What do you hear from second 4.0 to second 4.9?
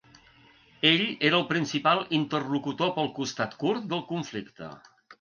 conflicte.